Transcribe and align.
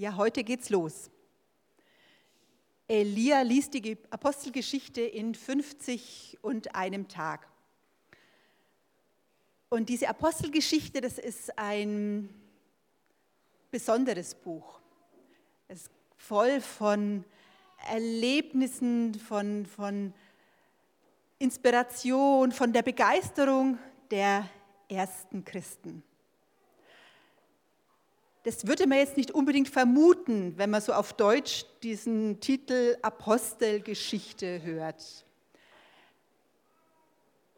Ja, 0.00 0.16
heute 0.16 0.44
geht's 0.44 0.70
los. 0.70 1.10
Elia 2.88 3.42
liest 3.42 3.74
die 3.74 3.98
Apostelgeschichte 4.08 5.02
in 5.02 5.34
50 5.34 6.38
und 6.40 6.74
einem 6.74 7.06
Tag. 7.06 7.46
Und 9.68 9.90
diese 9.90 10.08
Apostelgeschichte, 10.08 11.02
das 11.02 11.18
ist 11.18 11.58
ein 11.58 12.30
besonderes 13.70 14.34
Buch. 14.34 14.80
Es 15.68 15.82
ist 15.82 15.90
voll 16.16 16.62
von 16.62 17.22
Erlebnissen, 17.86 19.14
von, 19.16 19.66
von 19.66 20.14
Inspiration, 21.38 22.52
von 22.52 22.72
der 22.72 22.80
Begeisterung 22.80 23.78
der 24.10 24.48
ersten 24.88 25.44
Christen. 25.44 26.02
Das 28.42 28.66
würde 28.66 28.86
man 28.86 28.98
jetzt 28.98 29.18
nicht 29.18 29.32
unbedingt 29.32 29.68
vermuten, 29.68 30.54
wenn 30.56 30.70
man 30.70 30.80
so 30.80 30.94
auf 30.94 31.12
Deutsch 31.12 31.66
diesen 31.82 32.40
Titel 32.40 32.96
Apostelgeschichte 33.02 34.62
hört. 34.62 35.26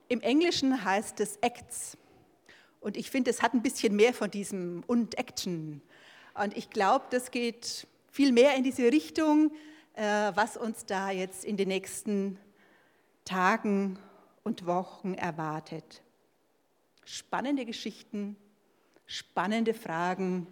Im 0.08 0.20
Englischen 0.20 0.84
heißt 0.84 1.20
es 1.20 1.36
Acts. 1.36 1.96
Und 2.80 2.96
ich 2.96 3.10
finde, 3.12 3.30
es 3.30 3.42
hat 3.42 3.54
ein 3.54 3.62
bisschen 3.62 3.94
mehr 3.94 4.12
von 4.12 4.28
diesem 4.28 4.82
und 4.88 5.16
Action. 5.18 5.80
Und 6.34 6.56
ich 6.56 6.68
glaube, 6.68 7.04
das 7.10 7.30
geht 7.30 7.86
viel 8.10 8.32
mehr 8.32 8.56
in 8.56 8.64
diese 8.64 8.90
Richtung, 8.90 9.52
äh, 9.94 10.32
was 10.34 10.56
uns 10.56 10.84
da 10.84 11.10
jetzt 11.10 11.44
in 11.44 11.56
den 11.56 11.68
nächsten 11.68 12.38
Tagen 13.24 14.00
und 14.42 14.66
Wochen 14.66 15.14
erwartet. 15.14 16.02
Spannende 17.04 17.64
Geschichten, 17.64 18.36
spannende 19.06 19.74
Fragen, 19.74 20.48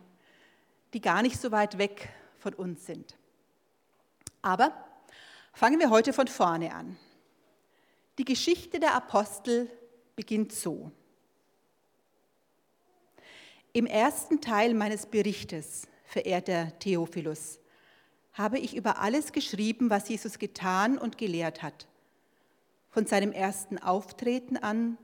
die 0.93 1.01
gar 1.01 1.23
nicht 1.23 1.41
so 1.41 1.53
weit 1.53 1.79
weg 1.79 2.09
von 2.39 2.55
uns 2.55 2.87
sind. 2.87 3.17
Aber 4.43 4.73
fangen 5.53 5.79
wir 5.79 5.91
heute 5.91 6.13
von 6.13 6.27
vorne 6.27 6.75
an. 6.75 6.97
Die 8.19 8.25
Geschichte 8.25 8.81
der 8.81 8.95
Apostel 8.95 9.71
beginnt 10.17 10.53
so. 10.53 10.91
Im 13.73 13.87
ersten 13.87 14.41
Teil 14.41 14.75
meines 14.75 15.07
Berichtes, 15.07 15.87
verehrter 16.05 16.77
Theophilus, 16.81 17.61
habe 18.33 18.59
ich 18.59 18.75
über 18.75 18.99
alles 18.99 19.33
geschrieben, 19.33 19.91
was 19.91 20.09
Jesus 20.09 20.39
getan 20.39 20.99
und 20.99 21.19
gelehrt 21.19 21.63
hat, 21.63 21.87
von 22.89 23.07
seinem 23.07 23.33
ersten 23.33 23.79
Auftreten 23.79 24.57
an 24.57 24.99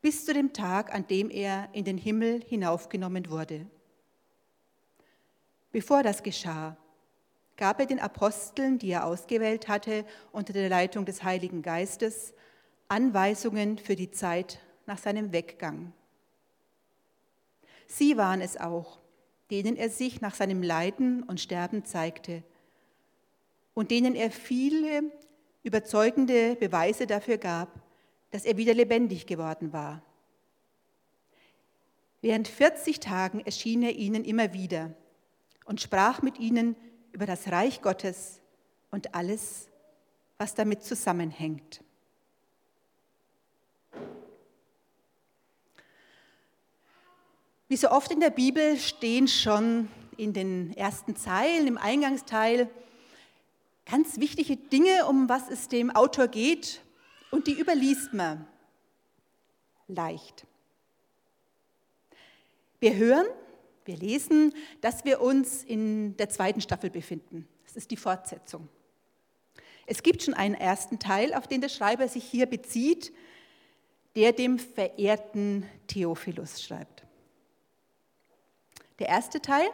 bis 0.00 0.26
zu 0.26 0.34
dem 0.34 0.52
Tag, 0.52 0.94
an 0.94 1.06
dem 1.06 1.30
er 1.30 1.68
in 1.72 1.84
den 1.84 1.98
Himmel 1.98 2.42
hinaufgenommen 2.46 3.30
wurde. 3.30 3.66
Bevor 5.70 6.02
das 6.02 6.22
geschah, 6.22 6.76
gab 7.56 7.80
er 7.80 7.86
den 7.86 8.00
Aposteln, 8.00 8.78
die 8.78 8.90
er 8.90 9.04
ausgewählt 9.04 9.68
hatte, 9.68 10.04
unter 10.32 10.52
der 10.52 10.68
Leitung 10.68 11.04
des 11.04 11.22
Heiligen 11.22 11.60
Geistes, 11.60 12.32
Anweisungen 12.88 13.76
für 13.76 13.96
die 13.96 14.10
Zeit 14.10 14.60
nach 14.86 14.98
seinem 14.98 15.32
Weggang. 15.32 15.92
Sie 17.86 18.16
waren 18.16 18.40
es 18.40 18.56
auch, 18.56 18.98
denen 19.50 19.76
er 19.76 19.90
sich 19.90 20.20
nach 20.20 20.34
seinem 20.34 20.62
Leiden 20.62 21.22
und 21.22 21.40
Sterben 21.40 21.84
zeigte 21.84 22.42
und 23.74 23.90
denen 23.90 24.14
er 24.14 24.30
viele 24.30 25.04
überzeugende 25.62 26.54
Beweise 26.56 27.06
dafür 27.06 27.38
gab, 27.38 27.80
dass 28.30 28.44
er 28.44 28.56
wieder 28.56 28.74
lebendig 28.74 29.26
geworden 29.26 29.72
war. 29.72 30.02
Während 32.20 32.48
40 32.48 33.00
Tagen 33.00 33.40
erschien 33.40 33.82
er 33.82 33.94
ihnen 33.94 34.24
immer 34.24 34.52
wieder 34.52 34.94
und 35.68 35.82
sprach 35.82 36.22
mit 36.22 36.38
ihnen 36.38 36.74
über 37.12 37.26
das 37.26 37.52
Reich 37.52 37.82
Gottes 37.82 38.40
und 38.90 39.14
alles, 39.14 39.68
was 40.38 40.54
damit 40.54 40.82
zusammenhängt. 40.82 41.84
Wie 47.68 47.76
so 47.76 47.90
oft 47.90 48.10
in 48.10 48.20
der 48.20 48.30
Bibel 48.30 48.78
stehen 48.78 49.28
schon 49.28 49.90
in 50.16 50.32
den 50.32 50.74
ersten 50.74 51.16
Zeilen, 51.16 51.66
im 51.66 51.76
Eingangsteil, 51.76 52.70
ganz 53.84 54.18
wichtige 54.18 54.56
Dinge, 54.56 55.04
um 55.04 55.28
was 55.28 55.50
es 55.50 55.68
dem 55.68 55.90
Autor 55.94 56.28
geht, 56.28 56.80
und 57.30 57.46
die 57.46 57.60
überliest 57.60 58.14
man 58.14 58.48
leicht. 59.86 60.46
Wir 62.80 62.96
hören, 62.96 63.26
wir 63.88 63.96
lesen, 63.96 64.54
dass 64.80 65.04
wir 65.04 65.20
uns 65.20 65.64
in 65.64 66.16
der 66.18 66.28
zweiten 66.28 66.60
Staffel 66.60 66.90
befinden. 66.90 67.48
Das 67.64 67.74
ist 67.74 67.90
die 67.90 67.96
Fortsetzung. 67.96 68.68
Es 69.86 70.02
gibt 70.02 70.22
schon 70.22 70.34
einen 70.34 70.54
ersten 70.54 70.98
Teil, 70.98 71.34
auf 71.34 71.48
den 71.48 71.60
der 71.60 71.70
Schreiber 71.70 72.06
sich 72.06 72.22
hier 72.22 72.46
bezieht, 72.46 73.12
der 74.14 74.32
dem 74.32 74.58
verehrten 74.58 75.66
Theophilus 75.86 76.62
schreibt. 76.62 77.04
Der 78.98 79.08
erste 79.08 79.40
Teil, 79.40 79.68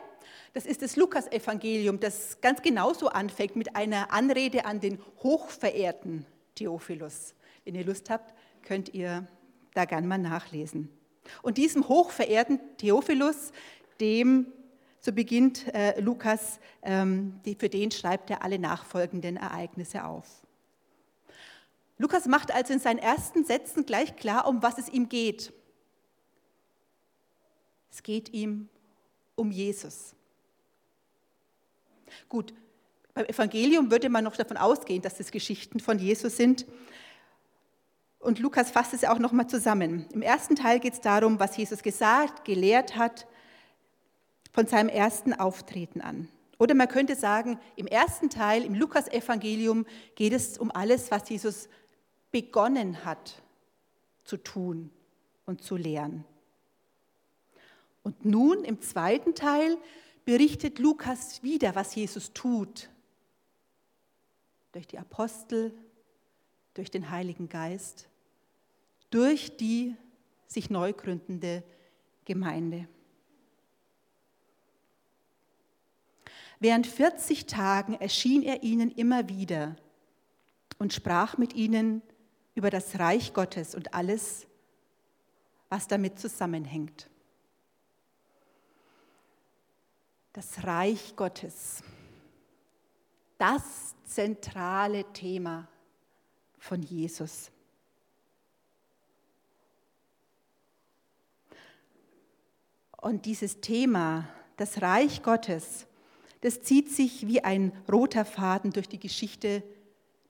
das 0.52 0.66
ist 0.66 0.82
das 0.82 0.96
Lukas-Evangelium, 0.96 1.98
das 1.98 2.40
ganz 2.40 2.62
genauso 2.62 3.08
anfängt 3.08 3.56
mit 3.56 3.74
einer 3.74 4.12
Anrede 4.12 4.66
an 4.66 4.80
den 4.80 5.00
hochverehrten 5.22 6.26
Theophilus. 6.54 7.34
Wenn 7.64 7.74
ihr 7.74 7.84
Lust 7.84 8.10
habt, 8.10 8.34
könnt 8.62 8.94
ihr 8.94 9.26
da 9.72 9.84
gern 9.84 10.06
mal 10.06 10.18
nachlesen. 10.18 10.90
Und 11.42 11.58
diesem 11.58 11.88
hochverehrten 11.88 12.60
Theophilus, 12.76 13.50
dem 14.00 14.46
so 15.00 15.12
beginnt 15.12 15.66
äh, 15.74 16.00
Lukas, 16.00 16.58
ähm, 16.82 17.38
die, 17.44 17.54
für 17.54 17.68
den 17.68 17.90
schreibt 17.90 18.30
er 18.30 18.42
alle 18.42 18.58
nachfolgenden 18.58 19.36
Ereignisse 19.36 20.04
auf. 20.04 20.26
Lukas 21.98 22.26
macht 22.26 22.50
also 22.50 22.72
in 22.72 22.80
seinen 22.80 22.98
ersten 22.98 23.44
Sätzen 23.44 23.84
gleich 23.84 24.16
klar, 24.16 24.48
um 24.48 24.62
was 24.62 24.78
es 24.78 24.88
ihm 24.88 25.10
geht. 25.10 25.52
Es 27.92 28.02
geht 28.02 28.32
ihm 28.32 28.68
um 29.36 29.50
Jesus. 29.50 30.14
Gut, 32.28 32.54
beim 33.12 33.26
Evangelium 33.26 33.90
würde 33.90 34.08
man 34.08 34.24
noch 34.24 34.36
davon 34.36 34.56
ausgehen, 34.56 35.02
dass 35.02 35.20
es 35.20 35.30
Geschichten 35.30 35.80
von 35.80 35.98
Jesus 35.98 36.36
sind. 36.36 36.66
Und 38.18 38.38
Lukas 38.38 38.70
fasst 38.70 38.94
es 38.94 39.04
auch 39.04 39.18
noch 39.18 39.32
mal 39.32 39.48
zusammen. 39.48 40.06
Im 40.14 40.22
ersten 40.22 40.56
Teil 40.56 40.80
geht 40.80 40.94
es 40.94 41.00
darum, 41.02 41.38
was 41.38 41.56
Jesus 41.56 41.82
gesagt, 41.82 42.44
gelehrt 42.44 42.96
hat, 42.96 43.26
von 44.54 44.66
seinem 44.68 44.88
ersten 44.88 45.34
Auftreten 45.34 46.00
an. 46.00 46.28
Oder 46.58 46.74
man 46.74 46.88
könnte 46.88 47.16
sagen, 47.16 47.58
im 47.74 47.88
ersten 47.88 48.30
Teil, 48.30 48.64
im 48.64 48.74
Lukas-Evangelium, 48.74 49.84
geht 50.14 50.32
es 50.32 50.56
um 50.56 50.70
alles, 50.70 51.10
was 51.10 51.28
Jesus 51.28 51.68
begonnen 52.30 53.04
hat 53.04 53.42
zu 54.22 54.36
tun 54.36 54.90
und 55.44 55.60
zu 55.60 55.76
lehren. 55.76 56.24
Und 58.04 58.24
nun 58.24 58.64
im 58.64 58.80
zweiten 58.80 59.34
Teil 59.34 59.76
berichtet 60.24 60.78
Lukas 60.78 61.42
wieder, 61.42 61.74
was 61.74 61.94
Jesus 61.94 62.32
tut. 62.32 62.88
Durch 64.72 64.86
die 64.86 64.98
Apostel, 64.98 65.72
durch 66.74 66.90
den 66.90 67.10
Heiligen 67.10 67.48
Geist, 67.48 68.08
durch 69.10 69.56
die 69.56 69.96
sich 70.46 70.70
neu 70.70 70.92
gründende 70.92 71.64
Gemeinde. 72.24 72.86
Während 76.64 76.86
40 76.86 77.44
Tagen 77.44 77.92
erschien 77.92 78.42
er 78.42 78.62
ihnen 78.62 78.90
immer 78.90 79.28
wieder 79.28 79.76
und 80.78 80.94
sprach 80.94 81.36
mit 81.36 81.52
ihnen 81.52 82.00
über 82.54 82.70
das 82.70 82.98
Reich 82.98 83.34
Gottes 83.34 83.74
und 83.74 83.92
alles, 83.92 84.46
was 85.68 85.88
damit 85.88 86.18
zusammenhängt. 86.18 87.10
das 90.34 90.64
Reich 90.64 91.14
Gottes. 91.16 91.82
Das 93.38 93.94
zentrale 94.04 95.04
Thema 95.12 95.68
von 96.58 96.82
Jesus. 96.82 97.50
Und 103.00 103.26
dieses 103.26 103.60
Thema, 103.60 104.28
das 104.56 104.82
Reich 104.82 105.22
Gottes, 105.22 105.86
das 106.44 106.60
zieht 106.60 106.90
sich 106.90 107.26
wie 107.26 107.42
ein 107.42 107.72
roter 107.90 108.26
Faden 108.26 108.70
durch 108.70 108.86
die 108.86 109.00
Geschichte 109.00 109.62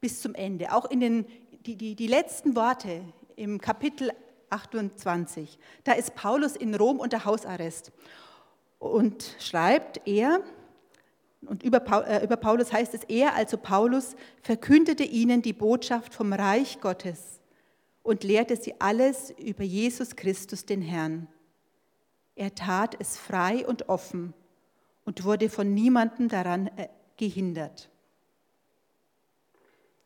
bis 0.01 0.23
zum 0.23 0.37
Ende. 0.37 0.73
Auch 0.73 0.89
in 0.89 1.01
den 1.01 1.27
die, 1.67 1.75
die, 1.75 1.97
die 1.97 2.07
letzten 2.07 2.55
Worte 2.55 3.01
im 3.35 3.61
Kapitel 3.61 4.13
28, 4.49 5.59
da 5.83 5.93
ist 5.93 6.15
Paulus 6.15 6.55
in 6.55 6.77
Rom 6.77 7.01
unter 7.01 7.25
Hausarrest 7.25 7.91
und 8.79 9.35
schreibt 9.41 10.07
er, 10.07 10.41
und 11.47 11.65
über, 11.65 11.83
äh, 12.07 12.25
über 12.25 12.37
Paulus 12.37 12.73
heißt 12.73 12.95
es, 12.95 13.03
er, 13.09 13.35
also 13.35 13.57
Paulus, 13.57 14.15
verkündete 14.41 15.03
ihnen 15.03 15.43
die 15.43 15.53
Botschaft 15.53 16.15
vom 16.15 16.33
Reich 16.33 16.81
Gottes 16.81 17.41
und 18.05 18.23
lehrte 18.23 18.57
sie 18.57 18.81
alles 18.81 19.31
über 19.33 19.65
Jesus 19.65 20.15
Christus, 20.15 20.65
den 20.65 20.81
Herrn. 20.81 21.27
Er 22.37 22.55
tat 22.55 22.95
es 23.01 23.17
frei 23.17 23.67
und 23.67 23.89
offen 23.89 24.33
und 25.05 25.25
wurde 25.25 25.49
von 25.49 25.75
niemandem 25.75 26.29
daran 26.29 26.69
äh, 26.77 26.89
gehindert. 27.17 27.91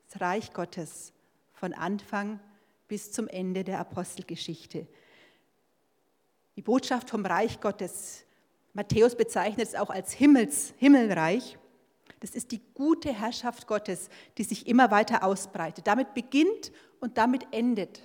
Das 0.08 0.20
Reich 0.20 0.52
Gottes 0.52 1.12
von 1.52 1.72
Anfang 1.72 2.40
bis 2.88 3.12
zum 3.12 3.28
Ende 3.28 3.64
der 3.64 3.78
Apostelgeschichte. 3.80 4.86
Die 6.56 6.62
Botschaft 6.62 7.10
vom 7.10 7.24
Reich 7.24 7.60
Gottes, 7.60 8.24
Matthäus 8.72 9.16
bezeichnet 9.16 9.68
es 9.68 9.74
auch 9.74 9.90
als 9.90 10.12
Himmels, 10.12 10.74
Himmelreich. 10.78 11.58
Das 12.20 12.30
ist 12.30 12.50
die 12.50 12.60
gute 12.74 13.12
Herrschaft 13.12 13.66
Gottes, 13.66 14.08
die 14.38 14.44
sich 14.44 14.66
immer 14.66 14.90
weiter 14.90 15.22
ausbreitet. 15.22 15.86
Damit 15.86 16.14
beginnt 16.14 16.72
und 17.00 17.18
damit 17.18 17.46
endet 17.52 18.02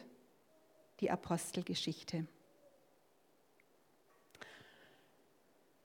die 0.99 1.09
Apostelgeschichte. 1.09 2.27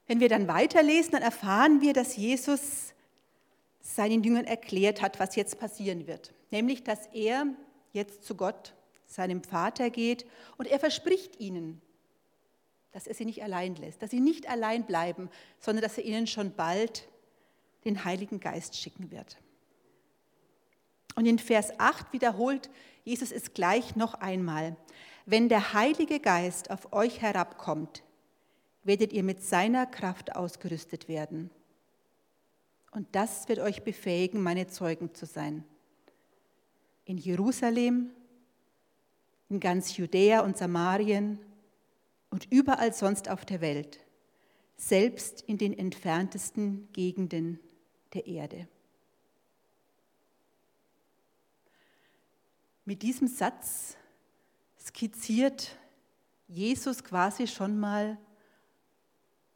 Wenn 0.09 0.21
wir 0.21 0.29
dann 0.29 0.49
weiterlesen, 0.49 1.13
dann 1.13 1.23
erfahren 1.23 1.81
wir, 1.81 1.93
dass 1.93 2.17
Jesus 2.17 2.95
seinen 3.81 4.25
Jüngern 4.25 4.45
erklärt 4.45 5.01
hat, 5.03 5.21
was 5.21 5.37
jetzt 5.37 5.61
passieren 5.61 6.07
wird. 6.07 6.33
Nämlich, 6.51 6.83
dass 6.83 7.07
er 7.13 7.47
jetzt 7.93 8.25
zu 8.25 8.35
Gott, 8.35 8.75
seinem 9.07 9.43
Vater 9.43 9.89
geht 9.89 10.27
und 10.59 10.67
er 10.67 10.79
verspricht 10.79 11.41
ihnen, 11.41 11.81
dass 12.93 13.07
er 13.07 13.15
sie 13.15 13.25
nicht 13.25 13.43
allein 13.43 13.75
lässt, 13.77 14.03
dass 14.03 14.11
sie 14.11 14.21
nicht 14.21 14.51
allein 14.51 14.85
bleiben, 14.85 15.31
sondern 15.59 15.83
dass 15.83 15.97
er 15.97 16.05
ihnen 16.05 16.27
schon 16.27 16.53
bald 16.53 17.09
den 17.85 18.05
Heiligen 18.05 18.41
Geist 18.41 18.77
schicken 18.77 19.11
wird. 19.11 19.39
Und 21.15 21.27
in 21.27 21.39
Vers 21.39 21.73
8 21.79 22.13
wiederholt 22.13 22.69
Jesus 23.05 23.33
es 23.33 23.55
gleich 23.55 23.97
noch 23.97 24.15
einmal. 24.15 24.77
Wenn 25.25 25.49
der 25.49 25.73
Heilige 25.73 26.21
Geist 26.21 26.71
auf 26.71 26.93
euch 26.93 27.23
herabkommt, 27.23 28.03
werdet 28.89 29.13
ihr 29.13 29.23
mit 29.23 29.43
seiner 29.43 29.85
Kraft 29.85 30.35
ausgerüstet 30.35 31.09
werden. 31.09 31.51
Und 32.91 33.07
das 33.15 33.47
wird 33.49 33.59
euch 33.59 33.85
befähigen, 33.85 34.43
meine 34.43 34.67
Zeugen 34.67 35.15
zu 35.15 35.27
sein. 35.27 35.63
In 37.05 37.19
Jerusalem, 37.19 38.11
in 39.51 39.61
ganz 39.61 39.99
Judäa 39.99 40.41
und 40.41 40.57
Samarien 40.57 41.39
und 42.31 42.51
überall 42.51 42.95
sonst 42.95 43.29
auf 43.29 43.45
der 43.45 43.61
Welt, 43.61 44.01
selbst 44.79 45.43
in 45.43 45.59
den 45.59 45.79
entferntesten 45.79 46.89
Gegenden 46.95 47.61
der 48.15 48.27
Erde. 48.27 48.69
Mit 52.87 53.03
diesem 53.03 53.29
Satz 53.29 53.99
skizziert 54.79 55.77
Jesus 56.47 57.05
quasi 57.05 57.47
schon 57.47 57.79
mal, 57.79 58.17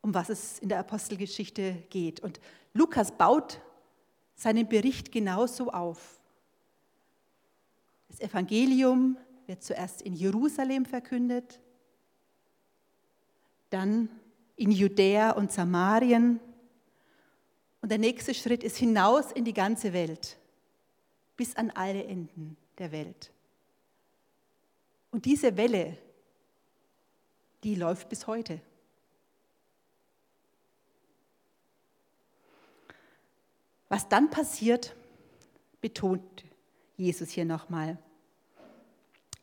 um 0.02 0.12
was 0.12 0.28
es 0.28 0.58
in 0.58 0.68
der 0.68 0.78
Apostelgeschichte 0.78 1.82
geht. 1.88 2.20
Und 2.20 2.40
Lukas 2.74 3.12
baut 3.12 3.60
seinen 4.34 4.68
Bericht 4.68 5.10
genauso 5.10 5.70
auf. 5.70 6.20
Das 8.08 8.20
Evangelium 8.20 9.16
wird 9.46 9.62
zuerst 9.62 10.02
in 10.02 10.14
Jerusalem 10.14 10.84
verkündet, 10.84 11.60
dann 13.70 14.08
in 14.56 14.70
Judäa 14.70 15.30
und 15.30 15.50
Samarien 15.50 16.40
und 17.82 17.90
der 17.90 17.98
nächste 17.98 18.32
Schritt 18.32 18.62
ist 18.62 18.76
hinaus 18.76 19.32
in 19.32 19.44
die 19.44 19.52
ganze 19.52 19.92
Welt, 19.92 20.38
bis 21.36 21.56
an 21.56 21.70
alle 21.70 22.04
Enden 22.04 22.56
der 22.78 22.92
Welt. 22.92 23.32
Und 25.10 25.24
diese 25.24 25.56
Welle, 25.56 25.98
die 27.64 27.74
läuft 27.74 28.08
bis 28.08 28.26
heute. 28.26 28.60
Was 33.92 34.08
dann 34.08 34.30
passiert, 34.30 34.96
betont 35.82 36.46
Jesus 36.96 37.28
hier 37.28 37.44
nochmal. 37.44 37.98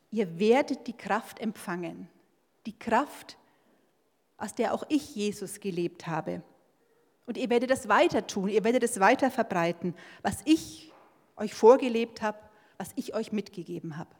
Ihr 0.10 0.40
werdet 0.40 0.88
die 0.88 0.98
Kraft 0.98 1.40
empfangen, 1.40 2.10
die 2.66 2.74
Kraft, 2.74 3.38
aus 4.38 4.56
der 4.56 4.74
auch 4.74 4.86
ich 4.90 5.16
Jesus 5.16 5.60
gelebt 5.60 6.08
habe. 6.08 6.42
Und 7.28 7.38
ihr 7.38 7.52
werdet 7.52 7.70
das 7.70 7.90
weiter 7.90 8.26
tun, 8.26 8.50
ihr 8.50 8.64
werdet 8.64 8.82
es 8.82 9.00
weiter 9.00 9.30
verbreiten, 9.30 9.94
was 10.24 10.42
ich 10.46 10.92
euch 11.36 11.54
vorgelebt 11.54 12.24
habe, 12.24 12.40
was 12.80 12.92
ich 12.96 13.14
euch 13.14 13.32
mitgegeben 13.32 13.98
habe. 13.98 14.16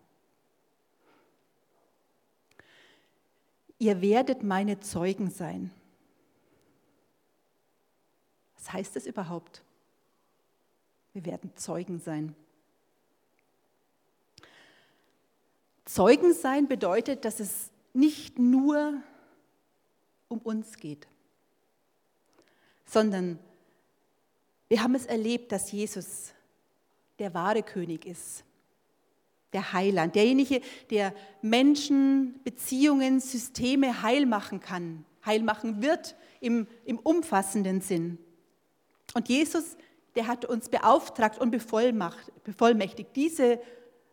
Ihr 3.80 4.00
werdet 4.00 4.44
meine 4.44 4.80
Zeugen 4.80 5.32
sein. 5.32 5.72
Was 8.58 8.72
heißt 8.74 8.96
das 8.96 9.08
überhaupt? 9.08 9.64
Wir 11.26 11.34
werden 11.34 11.52
Zeugen 11.56 12.00
sein. 12.00 12.36
Zeugen 15.86 16.34
sein 16.34 16.68
bedeutet, 16.68 17.26
dass 17.26 17.40
es 17.40 17.72
nicht 17.94 18.38
nur 18.40 18.94
um 20.28 20.40
uns 20.40 20.78
geht 20.78 21.08
sondern 22.90 23.40
wir 24.68 24.84
haben 24.84 24.96
es 24.96 25.06
erlebt, 25.06 25.52
dass 25.52 25.72
Jesus 25.72 26.34
der 27.20 27.34
wahre 27.34 27.64
König 27.64 28.06
ist, 28.06 28.44
der 29.54 29.74
Heiland, 29.74 30.16
derjenige, 30.16 30.62
der 30.90 31.14
Menschen, 31.42 32.40
Beziehungen, 32.44 33.20
Systeme 33.20 34.02
heil 34.02 34.26
machen 34.26 34.60
kann, 34.60 35.06
heil 35.26 35.42
machen 35.42 35.82
wird 35.82 36.16
im, 36.40 36.68
im 36.86 37.00
umfassenden 37.00 37.82
Sinn. 37.82 38.20
Und 39.16 39.28
Jesus, 39.28 39.76
der 40.16 40.28
hat 40.28 40.46
uns 40.46 40.70
beauftragt 40.70 41.40
und 41.40 41.52
bevollmächtigt, 41.52 43.16
diese 43.16 43.60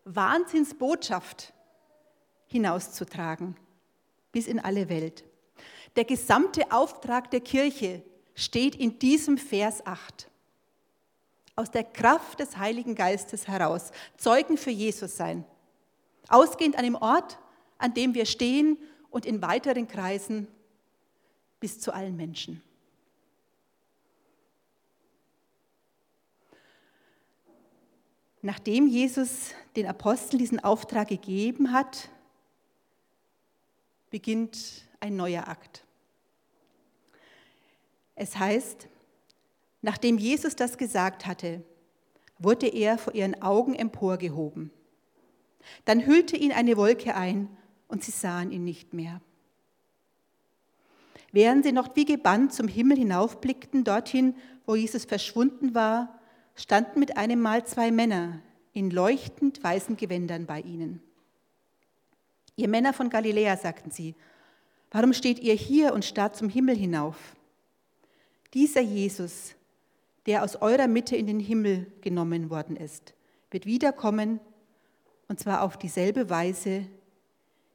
Wahnsinnsbotschaft 0.05 1.53
hinauszutragen 2.47 3.57
bis 4.33 4.47
in 4.47 4.61
alle 4.61 4.89
Welt. 4.89 5.25
Der 5.97 6.05
gesamte 6.05 6.71
Auftrag 6.71 7.31
der 7.31 7.41
Kirche 7.41 8.03
steht 8.35 8.77
in 8.77 8.99
diesem 8.99 9.39
Vers 9.39 9.85
8. 9.87 10.29
Aus 11.57 11.71
der 11.71 11.85
Kraft 11.85 12.41
des 12.41 12.59
Heiligen 12.59 12.95
Geistes 12.95 13.49
heraus 13.49 13.91
Zeugen 14.19 14.59
für 14.59 14.71
Jesus 14.71 15.17
sein. 15.17 15.45
Ausgehend 16.29 16.77
an 16.77 16.85
dem 16.85 16.97
Ort, 16.97 17.39
an 17.79 17.95
dem 17.95 18.15
wir 18.15 18.27
stehen 18.27 18.79
und 19.11 19.25
in 19.25 19.41
weiteren 19.41 19.89
Kreisen 19.89 20.49
bis 21.61 21.81
zu 21.81 21.95
allen 21.95 22.17
Menschen. 22.17 22.63
Nachdem 28.47 28.87
Jesus 28.87 29.51
den 29.75 29.89
Aposteln 29.89 30.39
diesen 30.39 30.63
Auftrag 30.63 31.09
gegeben 31.09 31.73
hat, 31.73 32.11
beginnt 34.09 34.87
ein 35.01 35.17
neuer 35.17 35.49
Akt. 35.49 35.85
Es 38.15 38.39
heißt, 38.39 38.87
nachdem 39.83 40.17
Jesus 40.17 40.55
das 40.55 40.79
gesagt 40.79 41.27
hatte, 41.27 41.65
wurde 42.39 42.69
er 42.69 42.99
vor 42.99 43.17
ihren 43.17 43.43
Augen 43.43 43.75
emporgehoben. 43.75 44.71
Dann 45.85 46.07
hüllte 46.07 46.37
ihn 46.37 46.53
eine 46.53 46.77
Wolke 46.77 47.17
ein 47.17 47.49
und 47.89 48.05
sie 48.05 48.13
sahen 48.13 48.53
ihn 48.53 48.63
nicht 48.63 48.95
mehr. 48.95 49.21
Während 51.33 51.65
sie 51.65 51.73
noch 51.73 51.97
wie 51.97 52.05
gebannt 52.05 52.53
zum 52.53 52.69
Himmel 52.69 52.99
hinaufblickten, 52.99 53.83
dorthin, 53.83 54.37
wo 54.67 54.77
Jesus 54.77 55.05
verschwunden 55.05 55.75
war, 55.75 56.16
standen 56.57 56.99
mit 56.99 57.17
einem 57.17 57.41
Mal 57.41 57.65
zwei 57.67 57.91
Männer 57.91 58.41
in 58.73 58.91
leuchtend 58.91 59.63
weißen 59.63 59.97
Gewändern 59.97 60.47
bei 60.47 60.61
ihnen. 60.61 61.01
Ihr 62.57 62.69
Männer 62.69 62.93
von 62.93 63.11
Galiläa, 63.11 63.57
sagten 63.57 63.91
sie, 63.91 64.15
warum 64.91 65.13
steht 65.13 65.39
ihr 65.39 65.55
hier 65.55 65.93
und 65.93 66.05
starrt 66.05 66.37
zum 66.37 66.49
Himmel 66.49 66.77
hinauf? 66.77 67.37
Dieser 68.55 68.81
Jesus, 68.81 69.55
der 70.25 70.43
aus 70.43 70.57
eurer 70.57 70.89
Mitte 70.89 71.17
in 71.17 71.27
den 71.27 71.41
Himmel 71.41 71.87
genommen 72.01 72.49
worden 72.49 72.77
ist, 72.77 73.15
wird 73.51 73.67
wiederkommen, 73.67 74.41
und 75.29 75.39
zwar 75.39 75.63
auf 75.63 75.77
dieselbe 75.77 76.31
Weise, 76.31 76.87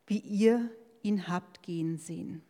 wie 0.07 0.19
ihr 0.19 0.69
ihn 1.03 1.27
habt 1.27 1.61
gehen 1.61 1.97
sehen. 1.97 2.41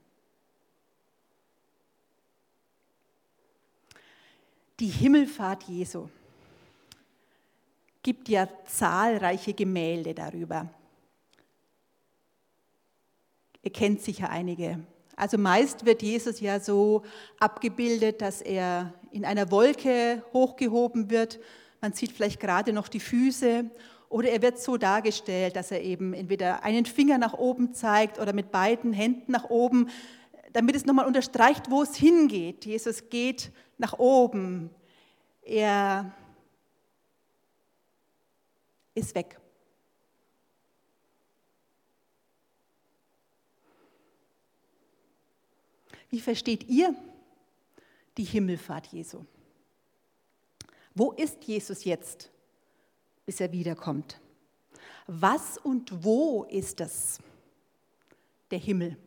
Die 4.80 4.88
Himmelfahrt 4.88 5.64
Jesu 5.64 6.10
gibt 8.04 8.30
ja 8.30 8.48
zahlreiche 8.66 9.54
Gemälde 9.54 10.14
darüber. 10.14 10.70
Ihr 13.64 13.72
kennt 13.72 14.02
sicher 14.02 14.30
einige. 14.30 14.80
Also 15.16 15.38
meist 15.38 15.86
wird 15.86 16.02
Jesus 16.02 16.40
ja 16.40 16.60
so 16.60 17.04
abgebildet, 17.40 18.22
dass 18.22 18.42
er 18.42 18.94
in 19.12 19.24
einer 19.24 19.52
Wolke 19.52 20.24
hochgehoben 20.34 21.12
wird. 21.12 21.40
Man 21.80 21.94
sieht 21.94 22.12
vielleicht 22.12 22.40
gerade 22.40 22.74
noch 22.74 22.88
die 22.88 23.00
Füße. 23.00 23.70
Oder 24.10 24.30
er 24.30 24.42
wird 24.42 24.60
so 24.60 24.78
dargestellt, 24.78 25.56
dass 25.56 25.72
er 25.72 25.84
eben 25.84 26.14
entweder 26.14 26.64
einen 26.64 26.86
Finger 26.86 27.18
nach 27.18 27.34
oben 27.34 27.74
zeigt 27.74 28.20
oder 28.20 28.34
mit 28.34 28.52
beiden 28.52 28.94
Händen 28.94 29.32
nach 29.32 29.50
oben. 29.50 29.90
damit 30.54 30.76
es 30.76 30.86
nochmal 30.86 31.06
unterstreicht, 31.06 31.72
wo 31.72 31.82
es 31.82 31.96
hingeht. 31.96 32.66
Jesus 32.66 33.10
geht 33.10 33.52
nach 33.78 34.00
oben. 34.00 34.70
Er 35.44 36.12
ist 38.94 39.16
weg. 39.16 39.40
Wie 46.10 46.20
versteht 46.20 46.68
ihr 46.68 46.94
die 48.18 48.26
Himmelfahrt 48.26 48.88
Jesu? 48.88 49.26
Wo 50.94 51.12
ist 51.14 51.44
Jesus 51.46 51.86
jetzt, 51.86 52.30
bis 53.26 53.40
er 53.40 53.52
wiederkommt? 53.52 54.20
Was 55.08 55.58
und 55.58 56.04
wo 56.04 56.44
ist 56.44 56.82
es? 56.82 57.20
Der 58.52 58.60
Himmel. 58.60 58.98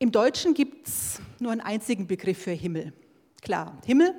Im 0.00 0.10
Deutschen 0.10 0.52
gibt 0.52 0.88
es 0.88 1.20
nur 1.38 1.52
einen 1.52 1.60
einzigen 1.60 2.08
Begriff 2.08 2.42
für 2.42 2.50
Himmel. 2.50 2.92
Klar, 3.40 3.80
Himmel, 3.86 4.14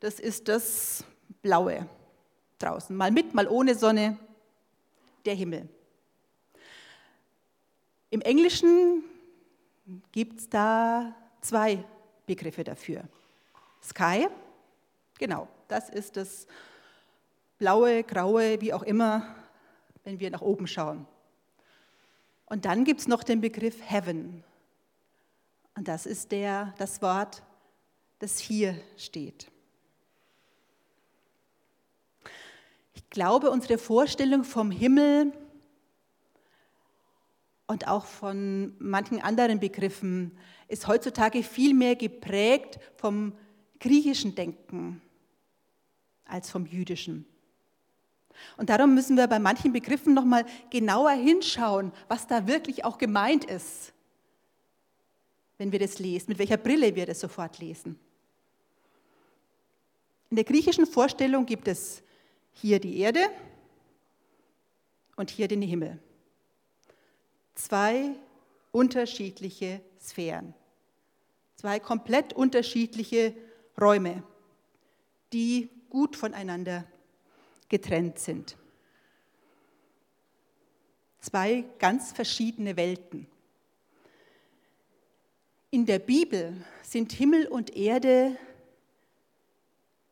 das 0.00 0.20
ist 0.20 0.48
das 0.48 1.04
Blaue 1.42 1.88
draußen. 2.58 2.94
Mal 2.96 3.10
mit, 3.10 3.34
mal 3.34 3.48
ohne 3.48 3.74
Sonne, 3.74 4.18
der 5.24 5.34
Himmel. 5.34 5.68
Im 8.10 8.20
Englischen 8.20 9.02
gibt 10.12 10.40
es 10.40 10.48
da 10.48 11.14
zwei 11.40 11.84
Begriffe 12.26 12.64
dafür. 12.64 13.04
Sky, 13.82 14.28
genau, 15.18 15.48
das 15.68 15.90
ist 15.90 16.16
das 16.16 16.46
blaue, 17.58 18.02
graue, 18.04 18.60
wie 18.60 18.72
auch 18.72 18.82
immer, 18.82 19.34
wenn 20.04 20.20
wir 20.20 20.30
nach 20.30 20.42
oben 20.42 20.66
schauen. 20.66 21.06
Und 22.46 22.64
dann 22.64 22.84
gibt 22.84 23.00
es 23.00 23.08
noch 23.08 23.24
den 23.24 23.40
Begriff 23.40 23.80
Heaven. 23.82 24.44
Und 25.76 25.88
das 25.88 26.06
ist 26.06 26.30
der, 26.32 26.74
das 26.78 27.02
Wort, 27.02 27.42
das 28.18 28.38
hier 28.38 28.80
steht. 28.96 29.50
Ich 32.94 33.10
glaube, 33.10 33.50
unsere 33.50 33.78
Vorstellung 33.78 34.44
vom 34.44 34.70
Himmel 34.70 35.32
und 37.66 37.88
auch 37.88 38.06
von 38.06 38.74
manchen 38.78 39.20
anderen 39.20 39.60
Begriffen 39.60 40.36
ist 40.68 40.86
heutzutage 40.86 41.42
viel 41.42 41.74
mehr 41.74 41.96
geprägt 41.96 42.78
vom 42.96 43.34
griechischen 43.80 44.34
Denken 44.34 45.02
als 46.24 46.50
vom 46.50 46.66
jüdischen. 46.66 47.26
Und 48.56 48.70
darum 48.70 48.94
müssen 48.94 49.16
wir 49.16 49.26
bei 49.28 49.38
manchen 49.38 49.72
Begriffen 49.72 50.14
noch 50.14 50.24
mal 50.24 50.44
genauer 50.70 51.12
hinschauen, 51.12 51.92
was 52.08 52.26
da 52.26 52.46
wirklich 52.46 52.84
auch 52.84 52.98
gemeint 52.98 53.44
ist 53.44 53.94
wenn 55.58 55.72
wir 55.72 55.78
das 55.78 55.98
lesen, 55.98 56.30
mit 56.30 56.38
welcher 56.38 56.56
Brille 56.56 56.94
wir 56.94 57.06
das 57.06 57.20
sofort 57.20 57.58
lesen. 57.58 57.98
In 60.30 60.36
der 60.36 60.44
griechischen 60.44 60.86
Vorstellung 60.86 61.46
gibt 61.46 61.68
es 61.68 62.02
hier 62.54 62.80
die 62.80 62.98
Erde 62.98 63.20
und 65.16 65.30
hier 65.30 65.48
den 65.48 65.62
Himmel. 65.62 65.98
Zwei 67.54 68.10
unterschiedliche 68.72 69.80
Sphären, 70.00 70.54
zwei 71.56 71.78
komplett 71.78 72.32
unterschiedliche 72.32 73.34
Räume, 73.80 74.22
die 75.32 75.68
gut 75.90 76.16
voneinander 76.16 76.84
getrennt 77.68 78.18
sind. 78.18 78.56
Zwei 81.20 81.64
ganz 81.78 82.12
verschiedene 82.12 82.76
Welten. 82.76 83.26
In 85.70 85.86
der 85.86 85.98
Bibel 85.98 86.64
sind 86.82 87.12
Himmel 87.12 87.46
und 87.46 87.74
Erde 87.76 88.36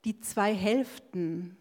die 0.05 0.21
zwei 0.21 0.55
Hälften 0.55 1.57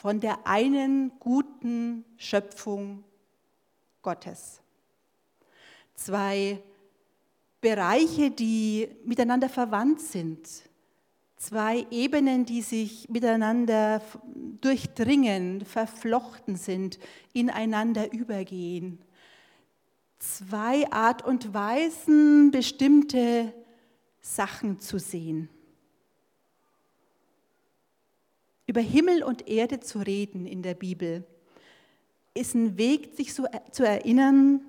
von 0.00 0.20
der 0.20 0.46
einen 0.46 1.12
guten 1.18 2.04
Schöpfung 2.16 3.04
Gottes. 4.02 4.60
Zwei 5.94 6.60
Bereiche, 7.60 8.30
die 8.30 8.88
miteinander 9.04 9.48
verwandt 9.48 10.00
sind. 10.00 10.48
Zwei 11.36 11.86
Ebenen, 11.90 12.44
die 12.44 12.62
sich 12.62 13.08
miteinander 13.08 14.00
durchdringen, 14.60 15.64
verflochten 15.64 16.56
sind, 16.56 16.98
ineinander 17.32 18.12
übergehen 18.12 18.98
zwei 20.18 20.90
Art 20.90 21.24
und 21.24 21.54
Weisen, 21.54 22.50
bestimmte 22.50 23.52
Sachen 24.20 24.80
zu 24.80 24.98
sehen. 24.98 25.48
Über 28.68 28.82
Himmel 28.82 29.22
und 29.22 29.48
Erde 29.48 29.80
zu 29.80 29.98
reden 29.98 30.44
in 30.44 30.62
der 30.62 30.74
Bibel 30.74 31.24
ist 32.34 32.54
ein 32.54 32.76
Weg, 32.76 33.14
sich 33.16 33.32
so 33.32 33.46
zu 33.72 33.82
erinnern, 33.82 34.60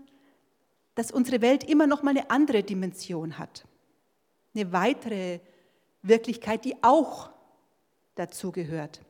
dass 0.95 1.11
unsere 1.11 1.41
Welt 1.41 1.65
immer 1.65 1.85
noch 1.85 2.01
mal 2.01 2.11
eine 2.11 2.29
andere 2.31 2.63
Dimension 2.63 3.37
hat. 3.37 3.67
Eine 4.55 4.71
weitere 4.71 5.41
Wirklichkeit, 6.01 6.63
die 6.63 6.81
auch 6.81 7.29
dazu 8.15 8.53
gehört. 8.53 9.01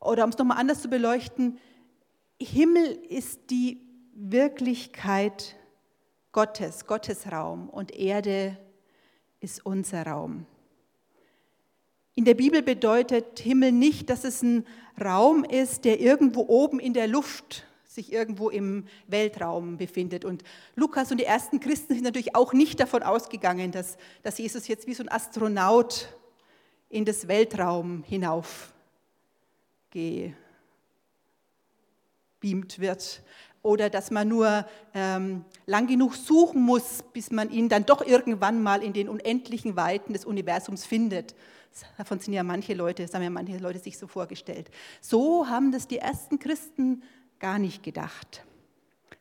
Oder 0.00 0.24
um 0.24 0.30
es 0.30 0.38
nochmal 0.38 0.56
anders 0.56 0.80
zu 0.80 0.88
beleuchten, 0.88 1.58
Himmel 2.40 2.92
ist 3.10 3.50
die 3.50 3.82
Wirklichkeit 4.14 5.54
Gottes, 6.32 6.86
Gottes 6.86 7.30
Raum 7.30 7.68
und 7.68 7.92
Erde 7.92 8.56
ist 9.40 9.66
unser 9.66 10.06
Raum. 10.06 10.46
In 12.14 12.24
der 12.24 12.34
Bibel 12.34 12.62
bedeutet 12.62 13.38
Himmel 13.38 13.72
nicht, 13.72 14.10
dass 14.10 14.24
es 14.24 14.42
ein 14.42 14.66
Raum 15.00 15.44
ist, 15.44 15.84
der 15.84 16.00
irgendwo 16.00 16.44
oben 16.48 16.80
in 16.80 16.92
der 16.92 17.06
Luft 17.06 17.66
sich 17.86 18.12
irgendwo 18.12 18.50
im 18.50 18.86
Weltraum 19.08 19.76
befindet. 19.76 20.24
Und 20.24 20.44
Lukas 20.76 21.10
und 21.10 21.18
die 21.18 21.24
ersten 21.24 21.60
Christen 21.60 21.94
sind 21.94 22.04
natürlich 22.04 22.36
auch 22.36 22.52
nicht 22.52 22.78
davon 22.78 23.02
ausgegangen, 23.02 23.72
dass, 23.72 23.96
dass 24.22 24.38
Jesus 24.38 24.68
jetzt 24.68 24.86
wie 24.86 24.94
so 24.94 25.02
ein 25.02 25.08
Astronaut 25.08 26.08
in 26.88 27.04
das 27.04 27.26
Weltraum 27.26 28.02
hinauf 28.04 28.72
gebeamt 29.90 30.34
wird, 32.78 33.22
oder 33.62 33.90
dass 33.90 34.10
man 34.10 34.28
nur 34.28 34.66
ähm, 34.94 35.44
lang 35.66 35.86
genug 35.86 36.14
suchen 36.14 36.62
muss, 36.62 37.04
bis 37.12 37.30
man 37.30 37.50
ihn 37.50 37.68
dann 37.68 37.84
doch 37.84 38.04
irgendwann 38.06 38.62
mal 38.62 38.82
in 38.82 38.92
den 38.92 39.08
unendlichen 39.08 39.76
Weiten 39.76 40.14
des 40.14 40.24
Universums 40.24 40.86
findet. 40.86 41.34
Davon 41.96 42.18
sind 42.18 42.34
ja 42.34 42.42
manche 42.42 42.74
Leute, 42.74 43.02
das 43.02 43.14
haben 43.14 43.22
ja 43.22 43.30
manche 43.30 43.58
Leute 43.58 43.78
sich 43.78 43.96
so 43.98 44.06
vorgestellt. 44.06 44.70
So 45.00 45.48
haben 45.48 45.72
das 45.72 45.86
die 45.86 45.98
ersten 45.98 46.38
Christen 46.38 47.02
gar 47.38 47.58
nicht 47.58 47.82
gedacht. 47.82 48.44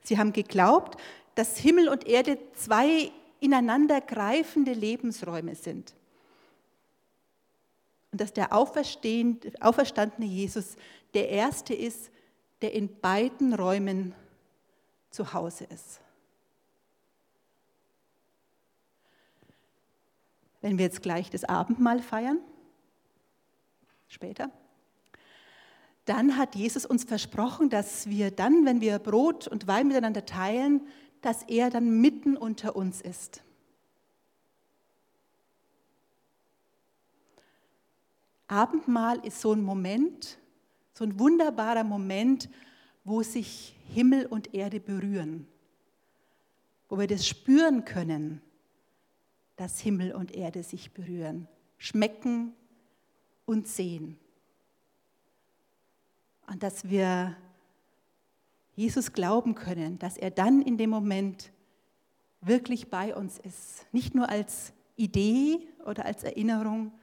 Sie 0.04 0.18
haben 0.18 0.34
geglaubt, 0.34 1.00
dass 1.36 1.58
Himmel 1.58 1.90
und 1.90 2.08
Erde 2.08 2.38
zwei 2.54 3.12
ineinander 3.40 4.02
greifende 4.02 4.74
Lebensräume 4.74 5.56
sind. 5.56 5.94
Und 8.12 8.20
dass 8.20 8.34
der 8.34 8.54
auferstandene 8.54 10.26
Jesus 10.26 10.76
der 11.14 11.30
Erste 11.30 11.74
ist, 11.74 12.12
der 12.62 12.74
in 12.74 13.00
beiden 13.00 13.54
Räumen 13.54 14.14
zu 15.12 15.34
Hause 15.34 15.66
ist. 15.66 16.02
Wenn 20.62 20.78
wir 20.78 20.86
jetzt 20.86 21.02
gleich 21.02 21.30
das 21.30 21.44
Abendmahl 21.44 22.02
feiern, 22.02 22.40
später, 24.08 24.52
dann 26.06 26.38
hat 26.38 26.56
Jesus 26.56 26.86
uns 26.86 27.04
versprochen, 27.04 27.70
dass 27.70 28.10
wir 28.10 28.32
dann, 28.32 28.66
wenn 28.66 28.82
wir 28.82 28.98
Brot 29.00 29.48
und 29.48 29.68
Wein 29.68 29.88
miteinander 29.88 30.26
teilen, 30.26 30.88
dass 31.22 31.44
er 31.44 31.70
dann 31.70 32.02
mitten 32.02 32.36
unter 32.36 32.76
uns 32.76 33.02
ist. 33.02 33.44
Abendmahl 38.48 39.20
ist 39.24 39.40
so 39.42 39.54
ein 39.54 39.62
Moment, 39.62 40.40
so 40.96 41.04
ein 41.04 41.20
wunderbarer 41.20 41.84
Moment, 41.84 42.50
wo 43.04 43.22
sich 43.22 43.76
Himmel 43.94 44.26
und 44.26 44.56
Erde 44.56 44.80
berühren, 44.80 45.48
wo 46.90 46.98
wir 46.98 47.06
das 47.06 47.28
spüren 47.28 47.86
können, 47.86 48.42
dass 49.60 49.82
Himmel 49.82 50.14
und 50.14 50.34
Erde 50.34 50.64
sich 50.64 50.92
berühren, 50.92 51.46
schmecken 51.78 52.54
und 53.46 53.68
sehen. 53.68 54.18
Und 56.48 56.64
dass 56.64 56.90
wir 56.90 57.36
Jesus 58.78 59.12
glauben 59.12 59.56
können, 59.56 60.00
dass 60.00 60.16
er 60.16 60.32
dann 60.32 60.62
in 60.62 60.78
dem 60.78 60.90
Moment 60.90 61.52
wirklich 62.40 62.90
bei 62.90 63.14
uns 63.14 63.38
ist. 63.38 63.86
Nicht 63.92 64.16
nur 64.16 64.30
als 64.30 64.72
Idee 64.96 65.68
oder 65.86 66.06
als 66.06 66.24
Erinnerung, 66.24 66.94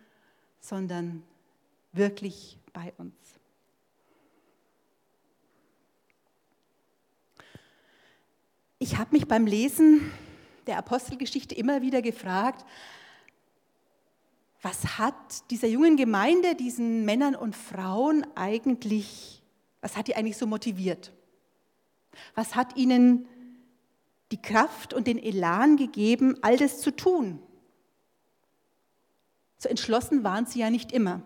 sondern 0.58 1.22
wirklich 1.92 2.58
bei 2.72 2.94
uns. 2.96 3.14
Ich 8.78 8.96
habe 8.96 9.14
mich 9.14 9.28
beim 9.28 9.46
Lesen 9.46 10.10
der 10.66 10.78
Apostelgeschichte 10.78 11.54
immer 11.54 11.82
wieder 11.82 12.02
gefragt, 12.02 12.64
was 14.62 14.99
hat 14.99 15.50
dieser 15.50 15.68
jungen 15.68 15.96
Gemeinde, 15.96 16.54
diesen 16.54 17.04
Männern 17.04 17.37
und 17.37 17.54
Frauen 17.54 18.26
eigentlich, 18.35 19.42
was 19.80 19.96
hat 19.96 20.08
die 20.08 20.16
eigentlich 20.16 20.37
so 20.37 20.46
motiviert? 20.46 21.12
Was 22.35 22.56
hat 22.56 22.76
ihnen 22.76 23.28
die 24.32 24.42
Kraft 24.42 24.92
und 24.92 25.06
den 25.06 25.18
Elan 25.18 25.76
gegeben, 25.76 26.37
all 26.42 26.56
das 26.56 26.80
zu 26.80 26.90
tun? 26.90 27.40
So 29.58 29.68
entschlossen 29.68 30.25
waren 30.25 30.46
sie 30.46 30.61
ja 30.61 30.70
nicht 30.70 30.90
immer. 30.90 31.23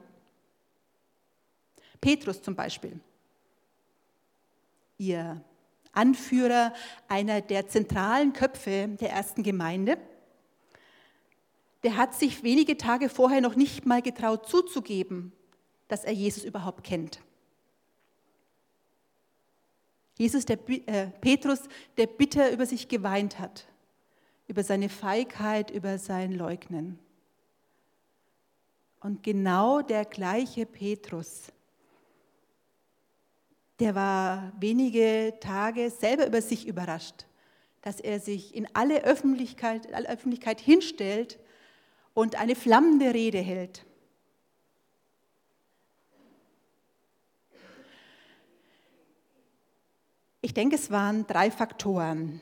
Petrus 2.01 2.43
zum 2.43 2.57
Beispiel, 2.57 3.01
ihr 4.99 5.43
Anführer, 5.93 6.73
einer 7.09 7.41
der 7.41 7.69
zentralen 7.69 8.33
Köpfe 8.33 8.89
der 9.01 9.11
ersten 9.11 9.43
Gemeinde, 9.43 9.99
der 11.83 11.97
hat 11.97 12.15
sich 12.15 12.43
wenige 12.43 12.77
Tage 12.77 13.09
vorher 13.09 13.41
noch 13.41 13.57
nicht 13.57 13.87
mal 13.87 14.03
getraut 14.03 14.49
zuzugeben, 14.49 15.33
dass 15.89 16.05
er 16.05 16.13
Jesus 16.13 16.45
überhaupt 16.45 16.85
kennt. 16.85 17.21
Jesus, 20.19 20.45
der 20.45 20.59
äh, 20.69 21.07
Petrus, 21.23 21.61
der 21.97 22.07
bitter 22.07 22.53
über 22.53 22.67
sich 22.67 22.89
geweint 22.89 23.39
hat, 23.39 23.67
über 24.49 24.63
seine 24.63 24.91
Feigheit, 24.91 25.71
über 25.71 25.97
sein 25.97 26.33
Leugnen. 26.33 26.99
Und 29.01 29.23
genau 29.23 29.81
der 29.81 30.05
gleiche 30.05 30.67
Petrus, 30.67 31.51
der 33.81 33.95
war 33.95 34.53
wenige 34.61 35.35
Tage 35.41 35.91
selber 35.91 36.27
über 36.27 36.43
sich 36.43 36.69
überrascht, 36.69 37.27
dass 37.81 37.99
er 37.99 38.21
sich 38.21 38.55
in 38.55 38.69
alle 38.75 39.05
Öffentlichkeit, 39.05 39.93
alle 39.95 40.09
Öffentlichkeit 40.09 40.61
hinstellt 40.61 41.39
und 42.13 42.39
eine 42.39 42.55
flammende 42.55 43.15
Rede 43.15 43.39
hält. 43.39 43.87
Ich 50.43 50.55
denke, 50.55 50.77
es 50.77 50.91
waren 50.91 51.27
drei 51.27 51.51
Faktoren, 51.51 52.41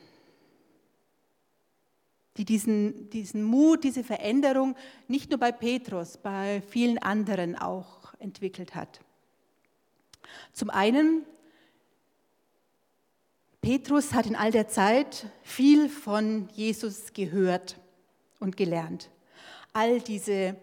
die 2.36 2.44
diesen, 2.44 3.10
diesen 3.10 3.42
Mut, 3.42 3.82
diese 3.84 4.04
Veränderung 4.04 4.76
nicht 5.08 5.30
nur 5.30 5.38
bei 5.38 5.52
Petrus, 5.52 6.16
bei 6.16 6.62
vielen 6.62 6.98
anderen 6.98 7.56
auch 7.56 8.14
entwickelt 8.20 8.74
hat. 8.74 9.00
Zum 10.52 10.70
einen, 10.70 11.24
Petrus 13.60 14.14
hat 14.14 14.26
in 14.26 14.36
all 14.36 14.50
der 14.50 14.68
Zeit 14.68 15.26
viel 15.42 15.88
von 15.88 16.48
Jesus 16.52 17.12
gehört 17.12 17.78
und 18.38 18.56
gelernt. 18.56 19.10
All 19.72 20.00
diese 20.00 20.56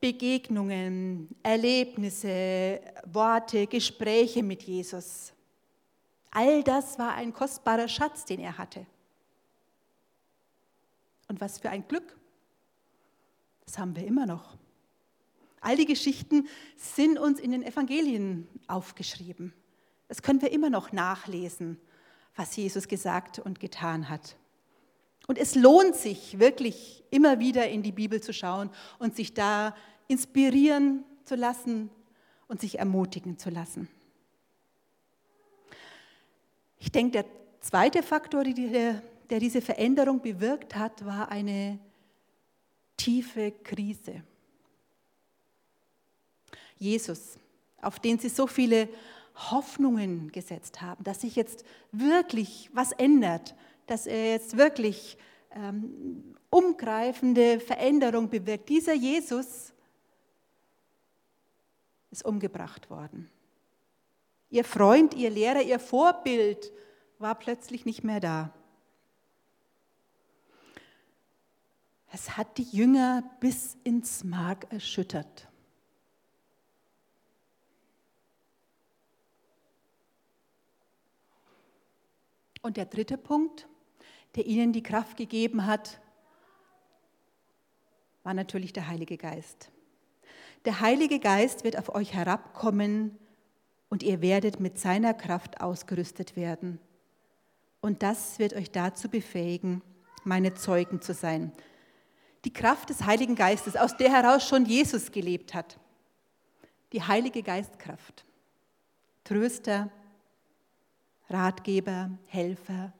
Begegnungen, 0.00 1.28
Erlebnisse, 1.42 2.80
Worte, 3.06 3.66
Gespräche 3.66 4.42
mit 4.42 4.62
Jesus. 4.64 5.32
All 6.30 6.62
das 6.62 6.98
war 6.98 7.14
ein 7.14 7.32
kostbarer 7.32 7.88
Schatz, 7.88 8.24
den 8.24 8.40
er 8.40 8.58
hatte. 8.58 8.86
Und 11.28 11.40
was 11.40 11.58
für 11.58 11.70
ein 11.70 11.86
Glück. 11.86 12.18
Das 13.64 13.78
haben 13.78 13.94
wir 13.96 14.06
immer 14.06 14.26
noch. 14.26 14.56
All 15.62 15.76
die 15.76 15.86
Geschichten 15.86 16.48
sind 16.76 17.18
uns 17.18 17.38
in 17.38 17.52
den 17.52 17.62
Evangelien 17.62 18.48
aufgeschrieben. 18.66 19.54
Das 20.08 20.20
können 20.20 20.42
wir 20.42 20.52
immer 20.52 20.68
noch 20.68 20.92
nachlesen, 20.92 21.78
was 22.36 22.54
Jesus 22.56 22.88
gesagt 22.88 23.38
und 23.38 23.60
getan 23.60 24.08
hat. 24.08 24.36
Und 25.28 25.38
es 25.38 25.54
lohnt 25.54 25.94
sich 25.94 26.40
wirklich 26.40 27.04
immer 27.10 27.38
wieder 27.38 27.68
in 27.68 27.82
die 27.82 27.92
Bibel 27.92 28.20
zu 28.20 28.32
schauen 28.32 28.70
und 28.98 29.14
sich 29.14 29.34
da 29.34 29.74
inspirieren 30.08 31.04
zu 31.24 31.36
lassen 31.36 31.90
und 32.48 32.60
sich 32.60 32.80
ermutigen 32.80 33.38
zu 33.38 33.48
lassen. 33.48 33.88
Ich 36.80 36.90
denke, 36.90 37.22
der 37.22 37.24
zweite 37.60 38.02
Faktor, 38.02 38.42
der, 38.42 39.00
diese 39.38 39.62
Veränderung 39.62 40.20
bewirkt 40.20 40.74
hat, 40.74 41.06
war 41.06 41.30
eine 41.30 41.78
tiefe 42.96 43.52
Krise. 43.52 44.24
Jesus, 46.82 47.38
auf 47.80 47.98
den 47.98 48.18
sie 48.18 48.28
so 48.28 48.46
viele 48.46 48.88
Hoffnungen 49.34 50.30
gesetzt 50.32 50.82
haben, 50.82 51.02
dass 51.04 51.22
sich 51.22 51.36
jetzt 51.36 51.64
wirklich 51.90 52.70
was 52.74 52.92
ändert, 52.92 53.54
dass 53.86 54.06
er 54.06 54.32
jetzt 54.32 54.56
wirklich 54.56 55.16
ähm, 55.52 56.34
umgreifende 56.50 57.60
Veränderung 57.60 58.28
bewirkt. 58.28 58.68
Dieser 58.68 58.94
Jesus 58.94 59.72
ist 62.10 62.24
umgebracht 62.24 62.90
worden. 62.90 63.30
Ihr 64.50 64.64
Freund, 64.64 65.14
ihr 65.14 65.30
Lehrer, 65.30 65.62
ihr 65.62 65.78
Vorbild 65.78 66.72
war 67.18 67.34
plötzlich 67.34 67.86
nicht 67.86 68.04
mehr 68.04 68.20
da. 68.20 68.52
Es 72.12 72.36
hat 72.36 72.58
die 72.58 72.64
Jünger 72.64 73.22
bis 73.40 73.78
ins 73.84 74.24
Mark 74.24 74.70
erschüttert. 74.70 75.48
Und 82.62 82.76
der 82.76 82.86
dritte 82.86 83.18
Punkt, 83.18 83.68
der 84.36 84.46
ihnen 84.46 84.72
die 84.72 84.82
Kraft 84.82 85.16
gegeben 85.16 85.66
hat, 85.66 86.00
war 88.22 88.34
natürlich 88.34 88.72
der 88.72 88.88
Heilige 88.88 89.16
Geist. 89.16 89.70
Der 90.64 90.80
Heilige 90.80 91.18
Geist 91.18 91.64
wird 91.64 91.76
auf 91.76 91.92
euch 91.94 92.14
herabkommen 92.14 93.18
und 93.88 94.04
ihr 94.04 94.22
werdet 94.22 94.60
mit 94.60 94.78
seiner 94.78 95.12
Kraft 95.12 95.60
ausgerüstet 95.60 96.36
werden. 96.36 96.78
Und 97.80 98.04
das 98.04 98.38
wird 98.38 98.54
euch 98.54 98.70
dazu 98.70 99.08
befähigen, 99.08 99.82
meine 100.22 100.54
Zeugen 100.54 101.02
zu 101.02 101.14
sein. 101.14 101.52
Die 102.44 102.52
Kraft 102.52 102.90
des 102.90 103.04
Heiligen 103.04 103.34
Geistes, 103.34 103.76
aus 103.76 103.96
der 103.96 104.10
heraus 104.10 104.46
schon 104.46 104.66
Jesus 104.66 105.10
gelebt 105.10 105.52
hat. 105.52 105.78
Die 106.92 107.02
Heilige 107.02 107.42
Geistkraft. 107.42 108.24
Tröster, 109.24 109.90
Ratgeber, 111.28 112.10
Helfer, 112.26 112.92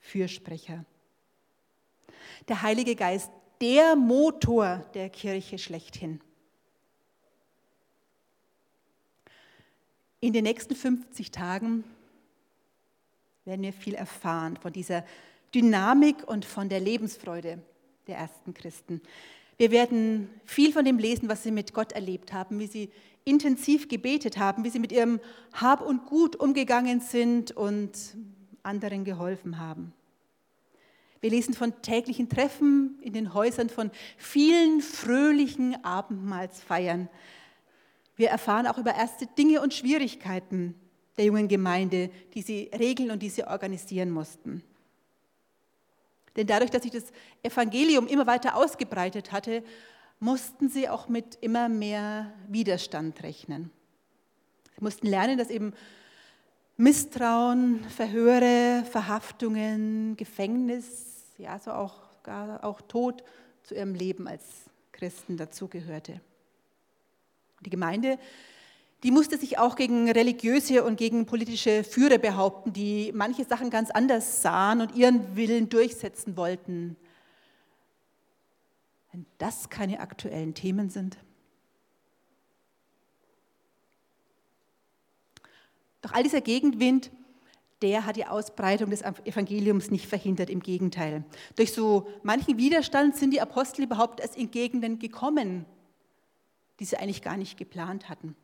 Fürsprecher. 0.00 0.84
Der 2.48 2.62
Heilige 2.62 2.94
Geist, 2.94 3.30
der 3.60 3.96
Motor 3.96 4.84
der 4.94 5.10
Kirche 5.10 5.58
schlechthin. 5.58 6.20
In 10.20 10.32
den 10.32 10.44
nächsten 10.44 10.74
50 10.74 11.30
Tagen 11.30 11.84
werden 13.44 13.62
wir 13.62 13.72
viel 13.72 13.94
erfahren 13.94 14.56
von 14.56 14.72
dieser 14.72 15.04
Dynamik 15.54 16.26
und 16.26 16.44
von 16.44 16.68
der 16.68 16.80
Lebensfreude 16.80 17.62
der 18.06 18.16
ersten 18.16 18.52
Christen. 18.52 19.00
Wir 19.56 19.70
werden 19.70 20.28
viel 20.44 20.72
von 20.72 20.84
dem 20.84 20.98
lesen, 20.98 21.28
was 21.28 21.42
sie 21.42 21.50
mit 21.50 21.72
Gott 21.72 21.92
erlebt 21.92 22.32
haben, 22.32 22.58
wie 22.58 22.66
sie 22.66 22.90
intensiv 23.24 23.88
gebetet 23.88 24.38
haben, 24.38 24.64
wie 24.64 24.70
sie 24.70 24.78
mit 24.78 24.92
ihrem 24.92 25.20
Hab 25.52 25.80
und 25.80 26.06
Gut 26.06 26.36
umgegangen 26.36 27.00
sind 27.00 27.52
und 27.52 28.16
anderen 28.62 29.04
geholfen 29.04 29.58
haben. 29.58 29.92
Wir 31.20 31.30
lesen 31.30 31.54
von 31.54 31.82
täglichen 31.82 32.28
Treffen 32.28 32.98
in 33.02 33.12
den 33.12 33.34
Häusern, 33.34 33.70
von 33.70 33.90
vielen 34.16 34.80
fröhlichen 34.80 35.84
Abendmahlsfeiern. 35.84 37.08
Wir 38.16 38.28
erfahren 38.28 38.66
auch 38.66 38.78
über 38.78 38.94
erste 38.94 39.26
Dinge 39.26 39.60
und 39.60 39.74
Schwierigkeiten 39.74 40.74
der 41.16 41.24
jungen 41.24 41.48
Gemeinde, 41.48 42.10
die 42.34 42.42
sie 42.42 42.70
regeln 42.78 43.10
und 43.10 43.22
die 43.22 43.30
sie 43.30 43.44
organisieren 43.44 44.10
mussten. 44.10 44.62
Denn 46.36 46.46
dadurch, 46.46 46.70
dass 46.70 46.84
sich 46.84 46.92
das 46.92 47.12
Evangelium 47.42 48.06
immer 48.06 48.28
weiter 48.28 48.54
ausgebreitet 48.54 49.32
hatte, 49.32 49.64
mussten 50.20 50.68
sie 50.68 50.88
auch 50.88 51.08
mit 51.08 51.38
immer 51.40 51.68
mehr 51.68 52.32
Widerstand 52.48 53.22
rechnen. 53.22 53.70
Sie 54.76 54.84
mussten 54.84 55.06
lernen, 55.06 55.38
dass 55.38 55.50
eben 55.50 55.72
Misstrauen, 56.76 57.84
Verhöre, 57.84 58.84
Verhaftungen, 58.90 60.16
Gefängnis, 60.16 61.24
ja, 61.36 61.58
so 61.58 61.72
auch, 61.72 62.22
gar 62.22 62.64
auch 62.64 62.80
Tod 62.82 63.24
zu 63.62 63.74
ihrem 63.74 63.94
Leben 63.94 64.28
als 64.28 64.44
Christen 64.92 65.36
dazugehörte. 65.36 66.20
Die 67.64 67.70
Gemeinde, 67.70 68.18
die 69.02 69.10
musste 69.10 69.38
sich 69.38 69.58
auch 69.58 69.76
gegen 69.76 70.10
religiöse 70.10 70.84
und 70.84 70.96
gegen 70.96 71.26
politische 71.26 71.84
Führer 71.84 72.18
behaupten, 72.18 72.72
die 72.72 73.12
manche 73.14 73.44
Sachen 73.44 73.70
ganz 73.70 73.90
anders 73.90 74.42
sahen 74.42 74.80
und 74.80 74.94
ihren 74.94 75.36
Willen 75.36 75.68
durchsetzen 75.68 76.36
wollten 76.36 76.96
wenn 79.18 79.26
das 79.38 79.68
keine 79.68 79.98
aktuellen 79.98 80.54
Themen 80.54 80.90
sind? 80.90 81.18
Doch 86.02 86.12
all 86.12 86.22
dieser 86.22 86.40
Gegenwind, 86.40 87.10
der 87.82 88.06
hat 88.06 88.14
die 88.14 88.26
Ausbreitung 88.26 88.90
des 88.90 89.02
Evangeliums 89.02 89.90
nicht 89.90 90.06
verhindert, 90.06 90.50
im 90.50 90.60
Gegenteil. 90.60 91.24
Durch 91.56 91.72
so 91.72 92.06
manchen 92.22 92.58
Widerstand 92.58 93.16
sind 93.16 93.32
die 93.32 93.40
Apostel 93.40 93.82
überhaupt 93.82 94.20
erst 94.20 94.36
in 94.36 94.52
Gegenden 94.52 95.00
gekommen, 95.00 95.64
die 96.78 96.84
sie 96.84 96.96
eigentlich 96.96 97.22
gar 97.22 97.36
nicht 97.36 97.56
geplant 97.56 98.08
hatten. 98.08 98.36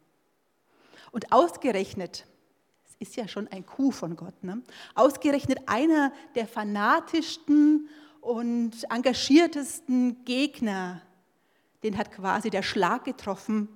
Und 1.13 1.31
ausgerechnet, 1.31 2.27
es 2.85 2.97
ist 2.99 3.17
ja 3.17 3.29
schon 3.29 3.47
ein 3.47 3.65
Coup 3.65 3.95
von 3.95 4.17
Gott, 4.17 4.43
ne? 4.43 4.61
ausgerechnet 4.97 5.61
einer 5.67 6.13
der 6.35 6.49
fanatischsten 6.49 7.89
und 8.25 8.73
engagiertesten 8.91 10.25
Gegner, 10.25 11.03
den 11.83 11.99
hat 11.99 12.11
quasi 12.11 12.49
der 12.49 12.63
Schlag 12.63 13.05
getroffen 13.05 13.69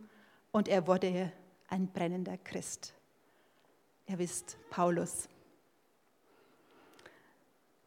und 0.52 0.68
er 0.68 0.86
wurde 0.86 1.30
ein 1.68 1.86
brennender 1.88 2.38
Christ. 2.38 2.94
Ihr 4.06 4.18
wisst, 4.18 4.56
Paulus. 4.70 5.28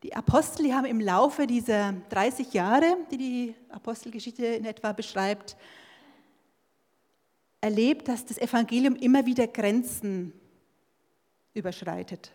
Die 0.03 0.15
Apostel 0.15 0.71
haben 0.73 0.85
im 0.85 0.99
Laufe 0.99 1.47
dieser 1.47 1.93
30 2.09 2.53
Jahre, 2.53 2.97
die 3.09 3.17
die 3.17 3.55
Apostelgeschichte 3.69 4.45
in 4.45 4.65
etwa 4.65 4.93
beschreibt, 4.93 5.57
erlebt, 7.59 8.07
dass 8.07 8.25
das 8.25 8.37
Evangelium 8.37 8.95
immer 8.95 9.25
wieder 9.25 9.47
Grenzen 9.47 10.33
überschreitet. 11.53 12.31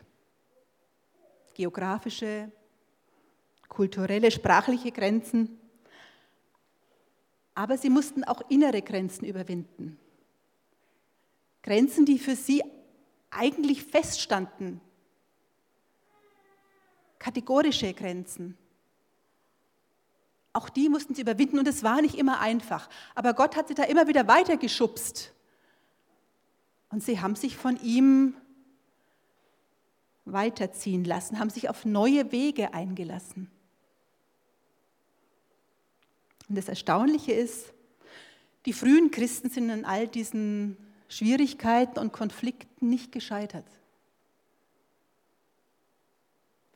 Geografische, 1.54 2.50
kulturelle, 3.68 4.30
sprachliche 4.30 4.92
Grenzen. 4.92 5.58
Aber 7.54 7.78
sie 7.78 7.90
mussten 7.90 8.24
auch 8.24 8.42
innere 8.48 8.82
Grenzen 8.82 9.24
überwinden. 9.24 9.98
Grenzen, 11.62 12.04
die 12.04 12.18
für 12.18 12.36
sie 12.36 12.62
eigentlich 13.30 13.82
feststanden, 13.82 14.80
kategorische 17.18 17.92
Grenzen. 17.92 18.56
Auch 20.52 20.68
die 20.68 20.88
mussten 20.88 21.14
sie 21.14 21.22
überwinden 21.22 21.58
und 21.58 21.68
es 21.68 21.82
war 21.82 22.00
nicht 22.00 22.14
immer 22.14 22.40
einfach. 22.40 22.88
Aber 23.14 23.34
Gott 23.34 23.56
hat 23.56 23.68
sie 23.68 23.74
da 23.74 23.82
immer 23.82 24.06
wieder 24.06 24.26
weitergeschubst. 24.26 25.32
Und 26.90 27.02
sie 27.02 27.20
haben 27.20 27.34
sich 27.34 27.56
von 27.56 27.76
ihm 27.82 28.34
weiterziehen 30.24 31.04
lassen, 31.04 31.38
haben 31.38 31.50
sich 31.50 31.68
auf 31.68 31.84
neue 31.84 32.32
Wege 32.32 32.74
eingelassen. 32.74 33.50
Und 36.48 36.56
das 36.56 36.68
Erstaunliche 36.68 37.32
ist, 37.32 37.72
die 38.66 38.72
frühen 38.72 39.10
Christen 39.10 39.50
sind 39.50 39.70
an 39.70 39.84
all 39.84 40.08
diesen 40.08 40.76
Schwierigkeiten 41.08 41.98
und 41.98 42.12
Konflikten 42.12 42.88
nicht 42.88 43.12
gescheitert 43.12 43.66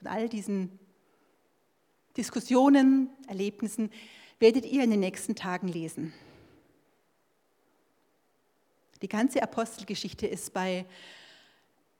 von 0.00 0.06
all 0.10 0.28
diesen 0.28 0.78
Diskussionen, 2.16 3.10
Erlebnissen 3.28 3.90
werdet 4.38 4.64
ihr 4.64 4.82
in 4.82 4.90
den 4.90 5.00
nächsten 5.00 5.36
Tagen 5.36 5.68
lesen. 5.68 6.14
Die 9.02 9.08
ganze 9.08 9.42
Apostelgeschichte 9.42 10.26
ist 10.26 10.54
bei 10.54 10.86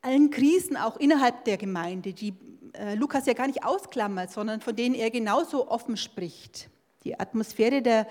allen 0.00 0.30
Krisen 0.30 0.78
auch 0.78 0.96
innerhalb 0.96 1.44
der 1.44 1.59
Gemeinde, 1.59 2.14
die 2.14 2.33
äh, 2.72 2.94
Lukas 2.94 3.26
ja 3.26 3.35
gar 3.35 3.46
nicht 3.46 3.64
ausklammert, 3.64 4.30
sondern 4.30 4.62
von 4.62 4.74
denen 4.74 4.94
er 4.94 5.11
genauso 5.11 5.68
offen 5.68 5.98
spricht. 5.98 6.70
Die 7.04 7.18
Atmosphäre 7.18 7.82
der 7.82 8.06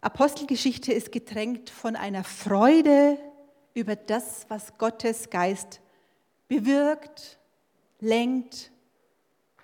Apostelgeschichte 0.00 0.92
ist 0.92 1.12
getränkt 1.12 1.70
von 1.70 1.96
einer 1.96 2.24
Freude 2.24 3.18
über 3.74 3.96
das, 3.96 4.46
was 4.48 4.76
Gottes 4.78 5.30
Geist 5.30 5.80
bewirkt, 6.48 7.38
lenkt 8.00 8.70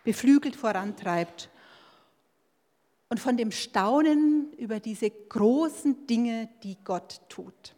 beflügelt 0.02 0.54
vorantreibt 0.54 1.50
und 3.08 3.18
von 3.18 3.36
dem 3.36 3.50
Staunen 3.50 4.52
über 4.54 4.80
diese 4.80 5.10
großen 5.10 6.06
Dinge, 6.06 6.48
die 6.62 6.76
Gott 6.84 7.20
tut. 7.28 7.74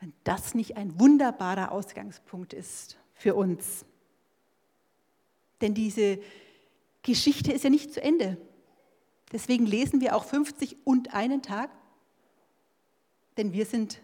Wenn 0.00 0.12
das 0.24 0.54
nicht 0.54 0.76
ein 0.76 0.98
wunderbarer 0.98 1.72
Ausgangspunkt 1.72 2.52
ist 2.52 2.98
für 3.14 3.34
uns. 3.34 3.84
Denn 5.60 5.74
diese 5.74 6.20
Geschichte 7.02 7.52
ist 7.52 7.64
ja 7.64 7.70
nicht 7.70 7.92
zu 7.92 8.02
Ende. 8.02 8.36
Deswegen 9.32 9.66
lesen 9.66 10.00
wir 10.00 10.16
auch 10.16 10.24
50 10.24 10.78
und 10.84 11.14
einen 11.14 11.42
Tag, 11.42 11.70
denn 13.36 13.52
wir 13.52 13.64
sind 13.64 14.00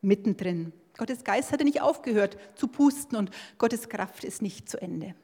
mittendrin. 0.00 0.72
Gottes 0.96 1.24
Geist 1.24 1.52
hatte 1.52 1.64
nicht 1.64 1.80
aufgehört 1.80 2.38
zu 2.54 2.68
pusten 2.68 3.16
und 3.16 3.30
Gottes 3.58 3.88
Kraft 3.88 4.24
ist 4.24 4.42
nicht 4.42 4.68
zu 4.68 4.80
Ende. 4.80 5.14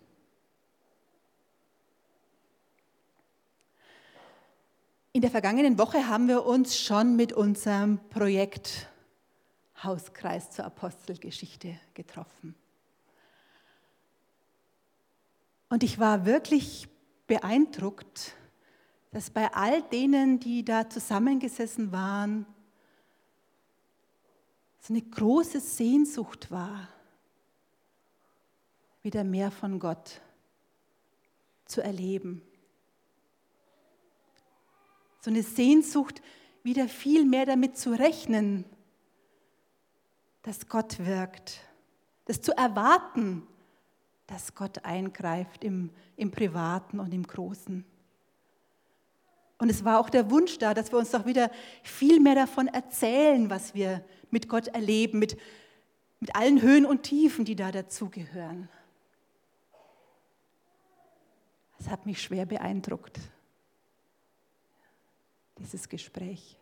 In 5.12 5.22
der 5.22 5.30
vergangenen 5.30 5.78
Woche 5.78 6.06
haben 6.06 6.28
wir 6.28 6.46
uns 6.46 6.78
schon 6.78 7.16
mit 7.16 7.32
unserem 7.32 7.98
Projekt 8.10 8.88
Hauskreis 9.82 10.50
zur 10.50 10.64
Apostelgeschichte 10.66 11.74
getroffen. 11.94 12.54
Und 15.68 15.82
ich 15.82 15.98
war 15.98 16.26
wirklich 16.26 16.88
beeindruckt, 17.30 18.34
dass 19.12 19.30
bei 19.30 19.54
all 19.54 19.82
denen, 19.82 20.40
die 20.40 20.64
da 20.64 20.90
zusammengesessen 20.90 21.92
waren, 21.92 22.44
so 24.80 24.92
eine 24.92 25.00
große 25.00 25.60
Sehnsucht 25.60 26.50
war, 26.50 26.88
wieder 29.02 29.22
mehr 29.22 29.52
von 29.52 29.78
Gott 29.78 30.20
zu 31.66 31.80
erleben. 31.82 32.42
So 35.20 35.30
eine 35.30 35.44
Sehnsucht, 35.44 36.22
wieder 36.64 36.88
viel 36.88 37.24
mehr 37.24 37.46
damit 37.46 37.78
zu 37.78 37.96
rechnen, 37.96 38.64
dass 40.42 40.66
Gott 40.68 40.98
wirkt, 40.98 41.60
das 42.24 42.42
zu 42.42 42.56
erwarten, 42.56 43.46
dass 44.30 44.54
Gott 44.54 44.84
eingreift 44.84 45.64
im, 45.64 45.90
im 46.16 46.30
Privaten 46.30 47.00
und 47.00 47.12
im 47.12 47.26
Großen. 47.26 47.84
Und 49.58 49.68
es 49.68 49.84
war 49.84 49.98
auch 49.98 50.08
der 50.08 50.30
Wunsch 50.30 50.56
da, 50.58 50.72
dass 50.72 50.92
wir 50.92 51.00
uns 51.00 51.10
doch 51.10 51.26
wieder 51.26 51.50
viel 51.82 52.20
mehr 52.20 52.36
davon 52.36 52.68
erzählen, 52.68 53.50
was 53.50 53.74
wir 53.74 54.04
mit 54.30 54.48
Gott 54.48 54.68
erleben, 54.68 55.18
mit, 55.18 55.36
mit 56.20 56.34
allen 56.36 56.62
Höhen 56.62 56.86
und 56.86 57.02
Tiefen, 57.02 57.44
die 57.44 57.56
da 57.56 57.72
dazugehören. 57.72 58.68
Das 61.78 61.88
hat 61.88 62.06
mich 62.06 62.22
schwer 62.22 62.46
beeindruckt, 62.46 63.18
dieses 65.58 65.88
Gespräch. 65.88 66.56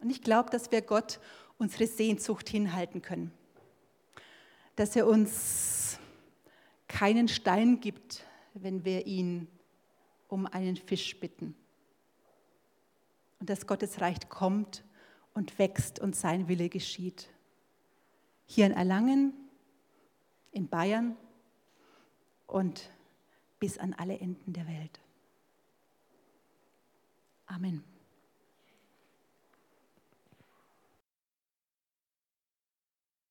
Und 0.00 0.10
ich 0.10 0.20
glaube, 0.20 0.50
dass 0.50 0.70
wir 0.70 0.82
Gott 0.82 1.18
unsere 1.56 1.86
Sehnsucht 1.86 2.46
hinhalten 2.50 3.00
können, 3.00 3.32
dass 4.76 4.96
er 4.96 5.06
uns 5.06 5.98
keinen 6.88 7.28
Stein 7.28 7.80
gibt, 7.80 8.24
wenn 8.54 8.84
wir 8.84 9.06
ihn 9.06 9.48
um 10.28 10.46
einen 10.46 10.76
Fisch 10.76 11.18
bitten. 11.18 11.54
Und 13.40 13.50
dass 13.50 13.66
Gottes 13.66 14.00
Reich 14.00 14.28
kommt 14.28 14.84
und 15.32 15.58
wächst 15.58 15.98
und 15.98 16.16
sein 16.16 16.48
Wille 16.48 16.68
geschieht. 16.68 17.28
Hier 18.46 18.66
in 18.66 18.72
Erlangen, 18.72 19.32
in 20.52 20.68
Bayern 20.68 21.16
und 22.46 22.90
bis 23.58 23.78
an 23.78 23.92
alle 23.94 24.18
Enden 24.18 24.52
der 24.52 24.66
Welt. 24.66 25.00
Amen. 27.46 27.93